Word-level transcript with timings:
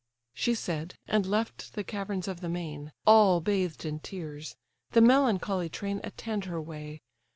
She 0.33 0.55
said, 0.55 0.95
and 1.07 1.27
left 1.27 1.75
the 1.75 1.83
caverns 1.83 2.27
of 2.27 2.41
the 2.41 2.49
main, 2.49 2.91
All 3.05 3.39
bathed 3.39 3.85
in 3.85 3.99
tears; 3.99 4.55
the 4.93 5.01
melancholy 5.01 5.69
train 5.69 6.01
Attend 6.03 6.45
her 6.45 6.59
way. 6.59 7.03